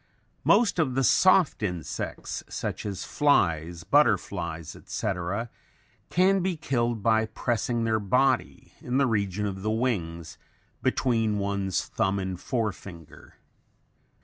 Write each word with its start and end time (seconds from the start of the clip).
Most 0.43 0.79
of 0.79 0.95
the 0.95 1.03
soft 1.03 1.61
insects, 1.61 2.43
such 2.49 2.87
as 2.87 3.03
flies, 3.03 3.83
butterflies, 3.83 4.75
etc., 4.75 5.51
can 6.09 6.39
be 6.41 6.57
killed 6.57 7.03
by 7.03 7.27
pressing 7.27 7.83
their 7.83 7.99
body, 7.99 8.73
in 8.81 8.97
the 8.97 9.05
region 9.05 9.45
of 9.45 9.61
the 9.61 9.69
wings, 9.69 10.39
between 10.81 11.37
one's 11.37 11.85
thumb 11.85 12.17
and 12.17 12.39
forefinger. 12.41 13.35